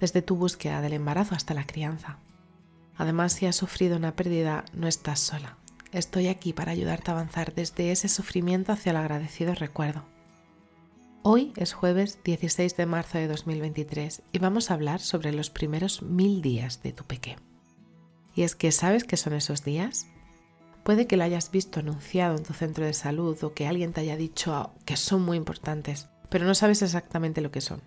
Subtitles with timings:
[0.00, 2.18] desde tu búsqueda del embarazo hasta la crianza.
[2.96, 5.56] Además, si has sufrido una pérdida, no estás sola.
[5.92, 10.04] Estoy aquí para ayudarte a avanzar desde ese sufrimiento hacia el agradecido recuerdo.
[11.22, 16.02] Hoy es jueves 16 de marzo de 2023 y vamos a hablar sobre los primeros
[16.02, 17.36] mil días de tu peque.
[18.34, 20.06] Y es que, ¿sabes qué son esos días?
[20.82, 24.02] Puede que lo hayas visto anunciado en tu centro de salud o que alguien te
[24.02, 27.80] haya dicho que son muy importantes, pero no sabes exactamente lo que son.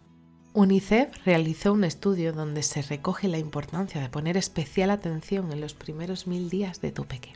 [0.60, 5.76] UNICEF realizó un estudio donde se recoge la importancia de poner especial atención en los
[5.76, 7.34] primeros mil días de tu peque.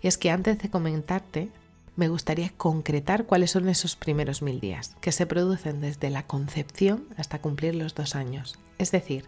[0.00, 1.48] Y es que antes de comentarte,
[1.96, 7.08] me gustaría concretar cuáles son esos primeros mil días, que se producen desde la concepción
[7.16, 8.56] hasta cumplir los dos años.
[8.78, 9.24] Es decir,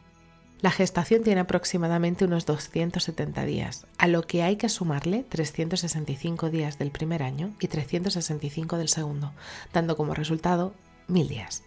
[0.61, 6.79] la gestación tiene aproximadamente unos 270 días, a lo que hay que sumarle 365 días
[6.79, 9.33] del primer año y 365 del segundo,
[9.73, 10.75] dando como resultado
[11.09, 11.65] mil días.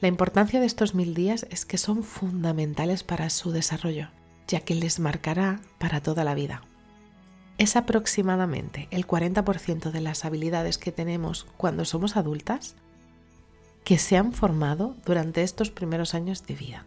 [0.00, 4.08] La importancia de estos mil días es que son fundamentales para su desarrollo,
[4.46, 6.62] ya que les marcará para toda la vida.
[7.56, 12.74] Es aproximadamente el 40% de las habilidades que tenemos cuando somos adultas
[13.84, 16.84] que se han formado durante estos primeros años de vida.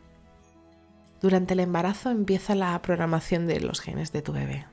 [1.19, 4.67] Durante el embarazo empieza la programación de los genes de tu bebé,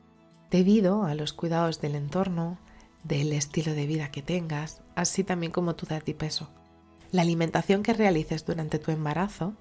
[0.51, 2.59] debido a los cuidados del entorno,
[3.03, 6.51] del estilo de vida que tengas, así también como tu edad y peso.
[7.13, 9.55] La alimentación que realices durante tu embarazo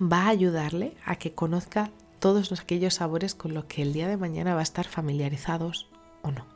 [0.00, 4.16] va a ayudarle a que conozca todos aquellos sabores con los que el día de
[4.16, 5.88] mañana va a estar familiarizados
[6.22, 6.46] o no.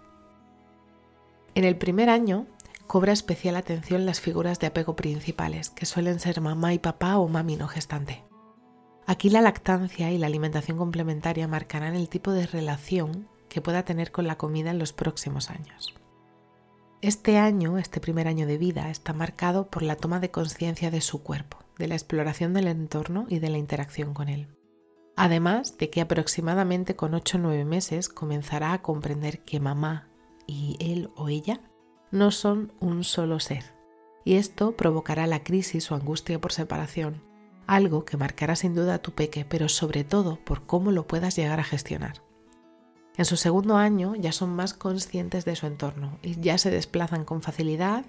[1.55, 2.47] En el primer año
[2.87, 7.29] cobra especial atención las figuras de apego principales, que suelen ser mamá y papá o
[7.29, 8.23] mami no gestante.
[9.07, 14.13] Aquí la lactancia y la alimentación complementaria marcarán el tipo de relación que pueda tener
[14.13, 15.95] con la comida en los próximos años.
[17.07, 21.01] Este año, este primer año de vida, está marcado por la toma de conciencia de
[21.01, 24.49] su cuerpo, de la exploración del entorno y de la interacción con él.
[25.15, 30.09] Además de que aproximadamente con 8 o 9 meses comenzará a comprender que mamá
[30.49, 31.61] y él o ella
[32.11, 33.73] no son un solo ser,
[34.25, 37.23] y esto provocará la crisis o angustia por separación,
[37.69, 41.37] algo que marcará sin duda a tu peque, pero sobre todo por cómo lo puedas
[41.37, 42.26] llegar a gestionar.
[43.17, 47.25] En su segundo año ya son más conscientes de su entorno y ya se desplazan
[47.25, 48.05] con facilidad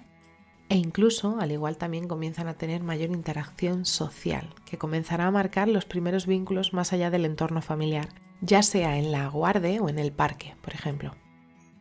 [0.68, 5.66] e incluso, al igual también comienzan a tener mayor interacción social, que comenzará a marcar
[5.66, 8.08] los primeros vínculos más allá del entorno familiar,
[8.42, 11.14] ya sea en la guarde o en el parque, por ejemplo.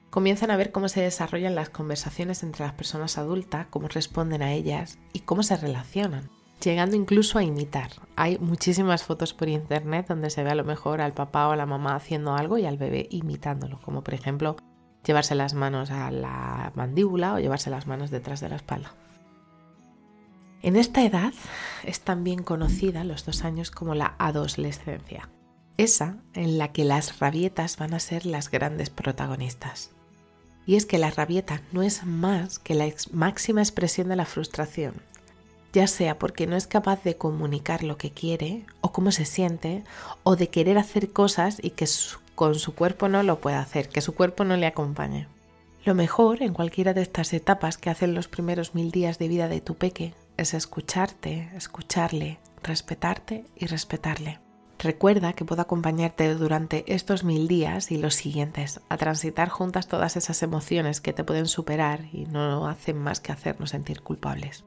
[0.09, 4.53] Comienzan a ver cómo se desarrollan las conversaciones entre las personas adultas, cómo responden a
[4.53, 6.29] ellas y cómo se relacionan
[6.63, 7.91] llegando incluso a imitar.
[8.16, 11.56] Hay muchísimas fotos por internet donde se ve a lo mejor al papá o a
[11.56, 14.57] la mamá haciendo algo y al bebé imitándolo, como por ejemplo
[15.06, 18.94] llevarse las manos a la mandíbula o llevarse las manos detrás de la espalda.
[20.62, 21.34] En esta edad
[21.84, 25.29] es también conocida los dos años como la adolescencia,
[25.78, 29.91] esa en la que las rabietas van a ser las grandes protagonistas.
[30.66, 34.95] Y es que la rabieta no es más que la máxima expresión de la frustración,
[35.73, 39.83] ya sea porque no es capaz de comunicar lo que quiere o cómo se siente,
[40.23, 41.88] o de querer hacer cosas y que
[42.35, 45.27] con su cuerpo no lo pueda hacer, que su cuerpo no le acompañe.
[45.83, 49.47] Lo mejor en cualquiera de estas etapas que hacen los primeros mil días de vida
[49.47, 54.39] de tu peque es escucharte, escucharle, respetarte y respetarle.
[54.79, 60.16] Recuerda que puedo acompañarte durante estos mil días y los siguientes a transitar juntas todas
[60.17, 64.66] esas emociones que te pueden superar y no hacen más que hacernos sentir culpables.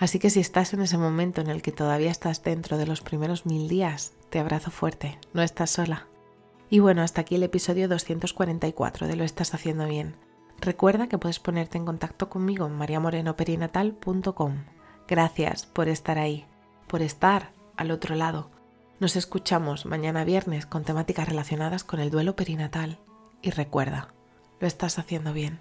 [0.00, 3.02] Así que si estás en ese momento en el que todavía estás dentro de los
[3.02, 6.06] primeros mil días, te abrazo fuerte, no estás sola.
[6.70, 10.16] Y bueno, hasta aquí el episodio 244 de Lo estás haciendo bien.
[10.58, 14.64] Recuerda que puedes ponerte en contacto conmigo en mariamorenoperinatal.com.
[15.06, 16.46] Gracias por estar ahí,
[16.86, 18.50] por estar al otro lado.
[19.00, 22.98] Nos escuchamos mañana viernes con temáticas relacionadas con el duelo perinatal.
[23.42, 24.14] Y recuerda,
[24.60, 25.60] lo estás haciendo bien.